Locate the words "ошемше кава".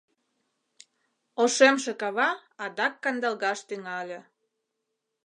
1.41-2.29